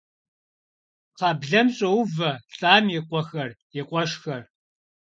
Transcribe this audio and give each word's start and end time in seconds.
Кхъаблэм 1.13 1.67
щӏоувэ 1.75 2.31
лӏам 2.55 2.85
и 2.97 3.01
къуэхэр, 3.07 3.49
и 3.79 3.81
къуэшхэр. 3.87 4.41